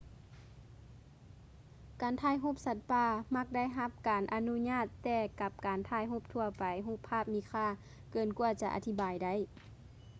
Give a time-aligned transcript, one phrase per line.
[2.01, 3.05] ການຖ່າຍຮູບສັດປ່າ
[3.35, 7.67] ມັກໄດ້ຮັບການອະນຸຍາດແຕ່ກັບການຖ່າຍຮູບທົ່ວໄປຮູບພາບມີຄ່າ
[8.11, 9.33] ເກີນກວ່າຈະອະທິບາຍໄດ້